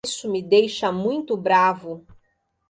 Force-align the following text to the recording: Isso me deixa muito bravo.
Isso 0.03 0.27
me 0.31 0.41
deixa 0.41 0.91
muito 0.91 1.37
bravo. 1.37 2.07